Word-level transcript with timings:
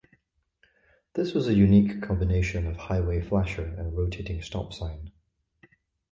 This 1.13 1.35
was 1.35 1.47
a 1.47 1.53
unique 1.53 2.01
combination 2.01 2.65
of 2.65 2.75
highway 2.75 3.21
flasher 3.21 3.63
and 3.77 3.95
rotating 3.95 4.41
stop 4.41 4.73
sign. 4.73 5.11